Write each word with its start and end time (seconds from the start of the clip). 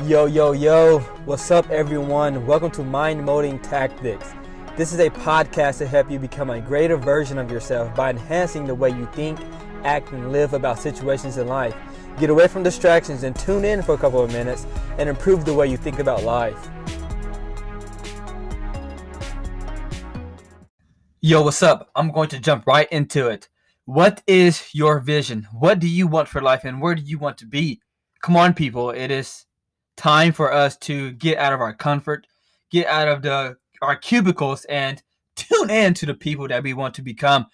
Yo, 0.00 0.24
yo, 0.24 0.50
yo, 0.50 0.98
what's 1.26 1.50
up, 1.52 1.70
everyone? 1.70 2.44
Welcome 2.46 2.72
to 2.72 2.82
Mind 2.82 3.22
Molding 3.24 3.60
Tactics. 3.60 4.32
This 4.74 4.92
is 4.92 4.98
a 4.98 5.10
podcast 5.10 5.78
to 5.78 5.86
help 5.86 6.10
you 6.10 6.18
become 6.18 6.50
a 6.50 6.60
greater 6.60 6.96
version 6.96 7.38
of 7.38 7.52
yourself 7.52 7.94
by 7.94 8.10
enhancing 8.10 8.66
the 8.66 8.74
way 8.74 8.88
you 8.88 9.06
think, 9.12 9.38
act, 9.84 10.10
and 10.10 10.32
live 10.32 10.54
about 10.54 10.78
situations 10.80 11.36
in 11.36 11.46
life. 11.46 11.76
Get 12.18 12.30
away 12.30 12.48
from 12.48 12.64
distractions 12.64 13.22
and 13.22 13.36
tune 13.36 13.64
in 13.64 13.82
for 13.82 13.94
a 13.94 13.98
couple 13.98 14.22
of 14.22 14.32
minutes 14.32 14.66
and 14.98 15.08
improve 15.08 15.44
the 15.44 15.54
way 15.54 15.68
you 15.68 15.76
think 15.76 15.98
about 15.98 16.24
life. 16.24 16.68
Yo, 21.20 21.42
what's 21.42 21.62
up? 21.62 21.90
I'm 21.94 22.10
going 22.10 22.30
to 22.30 22.40
jump 22.40 22.66
right 22.66 22.88
into 22.90 23.28
it. 23.28 23.48
What 23.84 24.22
is 24.26 24.74
your 24.74 25.00
vision? 25.00 25.46
What 25.52 25.78
do 25.78 25.86
you 25.86 26.06
want 26.08 26.28
for 26.28 26.40
life 26.40 26.64
and 26.64 26.80
where 26.80 26.94
do 26.94 27.02
you 27.02 27.18
want 27.18 27.38
to 27.38 27.46
be? 27.46 27.82
Come 28.22 28.36
on, 28.36 28.54
people. 28.54 28.90
It 28.90 29.10
is 29.10 29.44
time 29.96 30.32
for 30.32 30.52
us 30.52 30.76
to 30.78 31.12
get 31.12 31.38
out 31.38 31.52
of 31.52 31.60
our 31.60 31.74
comfort, 31.74 32.26
get 32.70 32.86
out 32.86 33.08
of 33.08 33.22
the 33.22 33.56
our 33.82 33.96
cubicles 33.96 34.64
and 34.66 35.02
tune 35.36 35.70
in 35.70 35.94
to 35.94 36.06
the 36.06 36.14
people 36.14 36.48
that 36.48 36.62
we 36.62 36.72
want 36.72 36.94
to 36.94 37.02
become. 37.02 37.46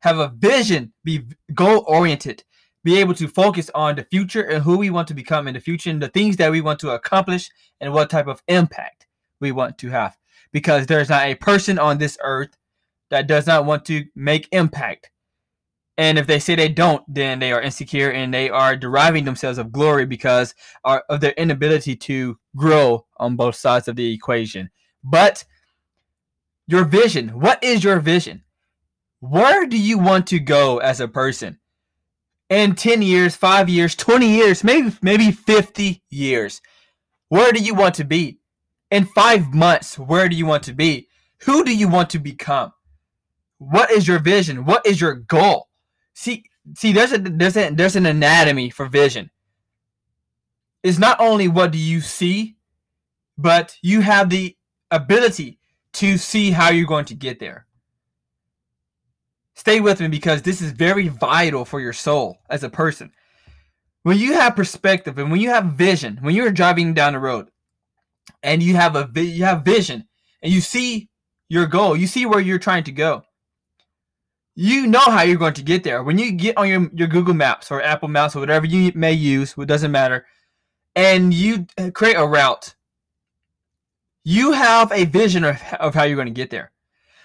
Have 0.00 0.18
a 0.18 0.28
vision, 0.28 0.92
be 1.04 1.22
goal 1.54 1.84
oriented, 1.86 2.44
be 2.84 2.98
able 2.98 3.14
to 3.14 3.28
focus 3.28 3.70
on 3.74 3.96
the 3.96 4.04
future 4.04 4.42
and 4.42 4.62
who 4.62 4.76
we 4.76 4.90
want 4.90 5.08
to 5.08 5.14
become 5.14 5.48
in 5.48 5.54
the 5.54 5.60
future 5.60 5.90
and 5.90 6.02
the 6.02 6.08
things 6.08 6.36
that 6.36 6.50
we 6.50 6.60
want 6.60 6.78
to 6.80 6.90
accomplish 6.90 7.48
and 7.80 7.92
what 7.92 8.10
type 8.10 8.26
of 8.26 8.42
impact 8.48 9.06
we 9.40 9.52
want 9.52 9.78
to 9.78 9.88
have. 9.90 10.16
Because 10.52 10.86
there's 10.86 11.08
not 11.08 11.26
a 11.26 11.34
person 11.34 11.78
on 11.78 11.98
this 11.98 12.18
earth 12.22 12.56
that 13.10 13.26
does 13.26 13.46
not 13.46 13.64
want 13.64 13.84
to 13.86 14.04
make 14.14 14.48
impact. 14.52 15.10
And 15.98 16.18
if 16.18 16.26
they 16.26 16.38
say 16.38 16.54
they 16.54 16.68
don't, 16.68 17.02
then 17.08 17.38
they 17.38 17.52
are 17.52 17.60
insecure 17.62 18.10
and 18.10 18.32
they 18.32 18.50
are 18.50 18.76
deriving 18.76 19.24
themselves 19.24 19.56
of 19.56 19.72
glory 19.72 20.04
because 20.04 20.54
of 20.84 21.20
their 21.20 21.32
inability 21.32 21.96
to 21.96 22.38
grow 22.54 23.06
on 23.16 23.36
both 23.36 23.54
sides 23.54 23.88
of 23.88 23.96
the 23.96 24.12
equation. 24.12 24.68
But 25.02 25.44
your 26.66 26.84
vision, 26.84 27.40
what 27.40 27.62
is 27.64 27.82
your 27.82 28.00
vision? 28.00 28.42
Where 29.20 29.66
do 29.66 29.78
you 29.78 29.98
want 29.98 30.26
to 30.28 30.38
go 30.38 30.78
as 30.78 31.00
a 31.00 31.08
person? 31.08 31.58
In 32.50 32.74
10 32.74 33.00
years, 33.02 33.34
5 33.34 33.68
years, 33.68 33.94
20 33.94 34.28
years, 34.28 34.62
maybe 34.62 34.92
maybe 35.00 35.32
50 35.32 36.02
years. 36.10 36.60
Where 37.28 37.52
do 37.52 37.60
you 37.60 37.74
want 37.74 37.94
to 37.96 38.04
be? 38.04 38.38
In 38.90 39.06
5 39.06 39.54
months, 39.54 39.98
where 39.98 40.28
do 40.28 40.36
you 40.36 40.46
want 40.46 40.62
to 40.64 40.74
be? 40.74 41.08
Who 41.44 41.64
do 41.64 41.74
you 41.74 41.88
want 41.88 42.10
to 42.10 42.18
become? 42.18 42.72
What 43.58 43.90
is 43.90 44.06
your 44.06 44.18
vision? 44.18 44.64
What 44.64 44.86
is 44.86 45.00
your 45.00 45.14
goal? 45.14 45.65
See, 46.16 46.44
see, 46.74 46.92
there's 46.92 47.12
a 47.12 47.18
there's 47.18 47.58
a, 47.58 47.68
there's 47.68 47.94
an 47.94 48.06
anatomy 48.06 48.70
for 48.70 48.86
vision. 48.86 49.30
It's 50.82 50.98
not 50.98 51.20
only 51.20 51.46
what 51.46 51.72
do 51.72 51.78
you 51.78 52.00
see, 52.00 52.56
but 53.36 53.76
you 53.82 54.00
have 54.00 54.30
the 54.30 54.56
ability 54.90 55.58
to 55.92 56.16
see 56.16 56.52
how 56.52 56.70
you're 56.70 56.86
going 56.86 57.04
to 57.06 57.14
get 57.14 57.38
there. 57.38 57.66
Stay 59.54 59.80
with 59.80 60.00
me 60.00 60.08
because 60.08 60.40
this 60.40 60.62
is 60.62 60.72
very 60.72 61.08
vital 61.08 61.66
for 61.66 61.80
your 61.80 61.92
soul 61.92 62.38
as 62.48 62.64
a 62.64 62.70
person. 62.70 63.12
When 64.02 64.16
you 64.16 64.32
have 64.34 64.56
perspective 64.56 65.18
and 65.18 65.30
when 65.30 65.40
you 65.40 65.50
have 65.50 65.66
vision, 65.66 66.18
when 66.22 66.34
you're 66.34 66.50
driving 66.50 66.94
down 66.94 67.12
the 67.12 67.18
road 67.18 67.50
and 68.42 68.62
you 68.62 68.74
have 68.74 68.96
a 68.96 69.06
you 69.20 69.44
have 69.44 69.66
vision 69.66 70.08
and 70.42 70.50
you 70.50 70.62
see 70.62 71.10
your 71.50 71.66
goal, 71.66 71.94
you 71.94 72.06
see 72.06 72.24
where 72.24 72.40
you're 72.40 72.58
trying 72.58 72.84
to 72.84 72.92
go 72.92 73.22
you 74.56 74.86
know 74.86 75.00
how 75.00 75.22
you're 75.22 75.36
going 75.36 75.54
to 75.54 75.62
get 75.62 75.84
there. 75.84 76.02
When 76.02 76.18
you 76.18 76.32
get 76.32 76.56
on 76.56 76.66
your, 76.66 76.90
your 76.94 77.08
Google 77.08 77.34
Maps 77.34 77.70
or 77.70 77.82
Apple 77.82 78.08
Maps 78.08 78.34
or 78.34 78.40
whatever 78.40 78.64
you 78.64 78.90
may 78.94 79.12
use, 79.12 79.54
it 79.56 79.66
doesn't 79.66 79.92
matter, 79.92 80.26
and 80.96 81.32
you 81.32 81.66
uh, 81.76 81.90
create 81.92 82.16
a 82.16 82.26
route, 82.26 82.74
you 84.24 84.52
have 84.52 84.90
a 84.92 85.04
vision 85.04 85.44
of, 85.44 85.62
of 85.78 85.94
how 85.94 86.04
you're 86.04 86.16
going 86.16 86.26
to 86.26 86.32
get 86.32 86.50
there. 86.50 86.72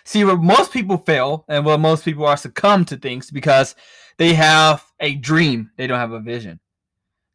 See, 0.04 0.26
where 0.26 0.36
most 0.36 0.74
people 0.74 0.98
fail 0.98 1.46
and 1.48 1.66
where 1.66 1.78
most 1.78 2.04
people 2.04 2.26
are 2.26 2.36
succumb 2.36 2.84
to 2.86 2.98
things 2.98 3.32
because 3.32 3.76
they 4.18 4.34
have 4.34 4.84
a 5.00 5.16
dream, 5.16 5.72
they 5.78 5.88
don't 5.88 6.00
have 6.00 6.12
a 6.12 6.20
vision. 6.20 6.60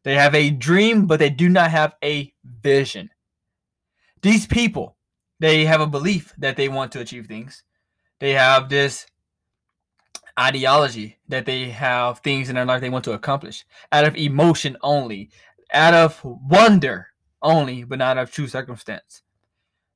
They 0.03 0.13
have 0.13 0.35
a 0.35 0.51
dream, 0.51 1.07
but 1.07 1.19
they 1.19 1.31
do 1.31 1.49
not 1.49 1.71
have 1.71 1.95
a 2.03 2.33
vision. 2.45 3.09
These 4.21 4.45
people, 4.45 4.95
they 5.39 5.65
have 5.65 5.81
a 5.81 5.87
belief 5.87 6.33
that 6.37 6.55
they 6.55 6.69
want 6.69 6.91
to 6.91 6.99
achieve 6.99 7.25
things. 7.25 7.63
They 8.19 8.33
have 8.33 8.69
this 8.69 9.07
ideology 10.39 11.17
that 11.27 11.45
they 11.45 11.69
have 11.69 12.19
things 12.19 12.49
in 12.49 12.55
their 12.55 12.65
life 12.65 12.81
they 12.81 12.89
want 12.89 13.05
to 13.05 13.13
accomplish 13.13 13.65
out 13.91 14.05
of 14.05 14.15
emotion 14.15 14.77
only, 14.81 15.29
out 15.73 15.93
of 15.93 16.23
wonder 16.23 17.07
only, 17.41 17.83
but 17.83 17.99
not 17.99 18.17
of 18.17 18.31
true 18.31 18.47
circumstance. 18.47 19.23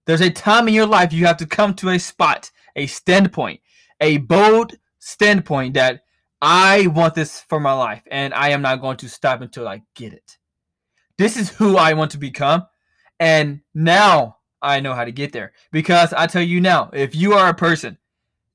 There's 0.06 0.22
a 0.22 0.30
time 0.30 0.68
in 0.68 0.74
your 0.74 0.88
life 0.88 1.14
you 1.14 1.26
have 1.26 1.38
to 1.38 1.46
come 1.46 1.74
to 1.76 1.90
a 1.90 2.00
spot, 2.00 2.52
a 2.76 2.88
standpoint, 2.88 3.62
a 4.00 4.18
bold 4.18 4.74
standpoint 5.00 5.76
that 5.76 6.04
I 6.42 6.88
want 6.88 7.14
this 7.14 7.40
for 7.42 7.60
my 7.60 7.74
life 7.74 8.02
and 8.10 8.34
I 8.34 8.50
am 8.50 8.62
not 8.62 8.82
going 8.82 8.98
to 8.98 9.10
stop 9.10 9.42
until 9.42 9.68
I 9.68 9.84
get 9.96 10.14
it. 10.14 10.38
This 11.18 11.38
is 11.38 11.50
who 11.50 11.78
I 11.78 11.94
want 11.94 12.12
to 12.12 12.18
become. 12.18 12.66
And 13.20 13.62
now 13.76 14.38
I 14.62 14.80
know 14.80 14.94
how 14.94 15.06
to 15.06 15.12
get 15.12 15.32
there. 15.34 15.54
Because 15.72 16.14
I 16.14 16.26
tell 16.26 16.42
you 16.42 16.60
now, 16.60 16.90
if 16.94 17.16
you 17.16 17.34
are 17.34 17.50
a 17.50 17.54
person 17.54 18.00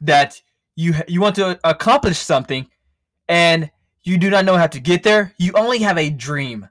that 0.01 0.43
you 0.77 0.95
you 1.09 1.21
want 1.21 1.35
to 1.37 1.59
accomplish 1.65 2.19
something 2.19 2.69
and 3.29 3.71
you 4.05 4.19
do 4.19 4.31
not 4.31 4.45
know 4.45 4.57
how 4.57 4.69
to 4.69 4.79
get 4.79 5.03
there, 5.03 5.35
you 5.37 5.53
only 5.55 5.79
have 5.81 5.99
a 5.99 6.11
dream. 6.11 6.69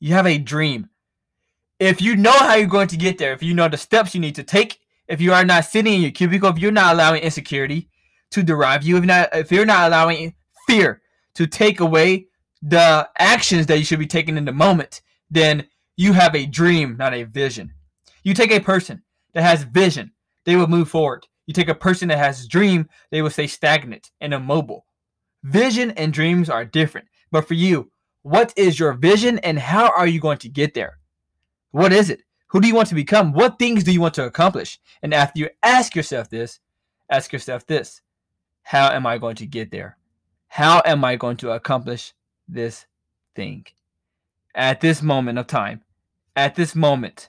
You 0.00 0.14
have 0.14 0.26
a 0.26 0.36
dream. 0.36 0.90
If 1.78 2.02
you 2.02 2.16
know 2.16 2.32
how 2.32 2.56
you're 2.56 2.68
going 2.68 2.88
to 2.88 2.96
get 2.96 3.16
there, 3.16 3.32
if 3.32 3.42
you 3.42 3.54
know 3.54 3.68
the 3.68 3.78
steps 3.78 4.14
you 4.14 4.20
need 4.20 4.34
to 4.34 4.42
take, 4.42 4.78
if 5.08 5.20
you 5.20 5.32
are 5.32 5.44
not 5.44 5.64
sitting 5.64 5.94
in 5.94 6.02
your 6.02 6.10
cubicle, 6.10 6.50
if 6.50 6.58
you're 6.58 6.70
not 6.70 6.94
allowing 6.94 7.22
insecurity 7.22 7.88
to 8.32 8.42
derive 8.42 8.82
you, 8.82 8.98
if 8.98 9.04
not 9.04 9.34
if 9.34 9.50
you're 9.50 9.64
not 9.64 9.88
allowing 9.88 10.34
fear 10.66 11.00
to 11.34 11.46
take 11.46 11.80
away 11.80 12.26
the 12.62 13.08
actions 13.18 13.66
that 13.66 13.78
you 13.78 13.84
should 13.84 13.98
be 13.98 14.06
taking 14.06 14.36
in 14.36 14.44
the 14.44 14.52
moment, 14.52 15.00
then 15.30 15.66
you 15.96 16.12
have 16.12 16.34
a 16.34 16.46
dream, 16.46 16.96
not 16.98 17.14
a 17.14 17.22
vision. 17.22 17.72
You 18.22 18.34
take 18.34 18.50
a 18.50 18.60
person 18.60 19.02
that 19.32 19.42
has 19.42 19.62
vision, 19.62 20.12
they 20.44 20.56
will 20.56 20.66
move 20.66 20.90
forward. 20.90 21.26
You 21.50 21.54
take 21.54 21.68
a 21.68 21.74
person 21.74 22.06
that 22.10 22.18
has 22.18 22.46
dream, 22.46 22.88
they 23.10 23.22
will 23.22 23.28
stay 23.28 23.48
stagnant 23.48 24.12
and 24.20 24.32
immobile. 24.32 24.86
Vision 25.42 25.90
and 25.96 26.12
dreams 26.12 26.48
are 26.48 26.64
different. 26.64 27.08
But 27.32 27.48
for 27.48 27.54
you, 27.54 27.90
what 28.22 28.54
is 28.56 28.78
your 28.78 28.92
vision 28.92 29.40
and 29.40 29.58
how 29.58 29.90
are 29.90 30.06
you 30.06 30.20
going 30.20 30.38
to 30.38 30.48
get 30.48 30.74
there? 30.74 31.00
What 31.72 31.92
is 31.92 32.08
it? 32.08 32.22
Who 32.50 32.60
do 32.60 32.68
you 32.68 32.74
want 32.76 32.86
to 32.90 32.94
become? 32.94 33.32
What 33.32 33.58
things 33.58 33.82
do 33.82 33.92
you 33.92 34.00
want 34.00 34.14
to 34.14 34.26
accomplish? 34.26 34.78
And 35.02 35.12
after 35.12 35.40
you 35.40 35.48
ask 35.60 35.96
yourself 35.96 36.30
this, 36.30 36.60
ask 37.10 37.32
yourself 37.32 37.66
this 37.66 38.00
How 38.62 38.92
am 38.92 39.04
I 39.04 39.18
going 39.18 39.34
to 39.34 39.46
get 39.46 39.72
there? 39.72 39.96
How 40.46 40.82
am 40.84 41.04
I 41.04 41.16
going 41.16 41.38
to 41.38 41.50
accomplish 41.50 42.14
this 42.46 42.86
thing? 43.34 43.66
At 44.54 44.80
this 44.80 45.02
moment 45.02 45.40
of 45.40 45.48
time, 45.48 45.82
at 46.36 46.54
this 46.54 46.76
moment, 46.76 47.28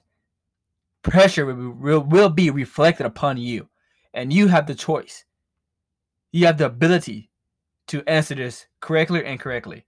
pressure 1.01 1.47
will, 1.47 1.71
will, 1.71 2.01
will 2.01 2.29
be 2.29 2.51
reflected 2.51 3.07
upon 3.07 3.37
you 3.37 3.67
and 4.13 4.31
you 4.31 4.47
have 4.47 4.67
the 4.67 4.75
choice. 4.75 5.25
You 6.31 6.45
have 6.45 6.57
the 6.57 6.65
ability 6.65 7.29
to 7.87 8.03
answer 8.07 8.35
this 8.35 8.67
correctly 8.79 9.19
or 9.19 9.23
incorrectly. 9.23 9.85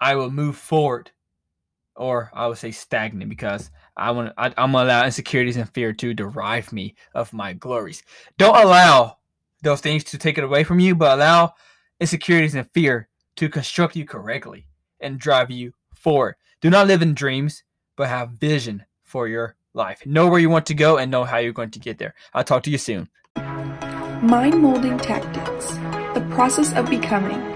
I 0.00 0.14
will 0.14 0.30
move 0.30 0.56
forward, 0.56 1.10
or 1.96 2.30
I 2.34 2.46
would 2.46 2.58
say 2.58 2.70
stagnant 2.70 3.28
because 3.28 3.70
I 3.96 4.10
want 4.10 4.32
I, 4.38 4.46
I'm 4.56 4.72
gonna 4.72 4.84
allow 4.84 5.04
insecurities 5.04 5.56
and 5.56 5.68
fear 5.72 5.92
to 5.92 6.14
derive 6.14 6.72
me 6.72 6.94
of 7.14 7.32
my 7.32 7.52
glories. 7.52 8.02
Don't 8.38 8.56
allow 8.56 9.18
those 9.62 9.80
things 9.80 10.04
to 10.04 10.18
take 10.18 10.38
it 10.38 10.44
away 10.44 10.64
from 10.64 10.80
you, 10.80 10.94
but 10.94 11.18
allow 11.18 11.54
insecurities 12.00 12.54
and 12.54 12.70
fear 12.72 13.08
to 13.36 13.48
construct 13.48 13.96
you 13.96 14.04
correctly 14.04 14.66
and 15.00 15.18
drive 15.18 15.50
you 15.50 15.72
forward. 15.94 16.36
Do 16.60 16.70
not 16.70 16.86
live 16.86 17.02
in 17.02 17.14
dreams, 17.14 17.62
but 17.96 18.08
have 18.08 18.30
vision 18.32 18.84
for 19.02 19.28
your 19.28 19.56
life. 19.74 20.04
Know 20.06 20.26
where 20.28 20.40
you 20.40 20.50
want 20.50 20.66
to 20.66 20.74
go 20.74 20.98
and 20.98 21.10
know 21.10 21.24
how 21.24 21.38
you're 21.38 21.52
going 21.52 21.70
to 21.70 21.78
get 21.78 21.98
there. 21.98 22.14
I'll 22.34 22.44
talk 22.44 22.62
to 22.64 22.70
you 22.70 22.78
soon. 22.78 23.08
Mind 24.22 24.60
Molding 24.60 24.98
Tactics 24.98 25.68
The 26.12 26.20
Process 26.30 26.74
of 26.74 26.90
Becoming 26.90 27.49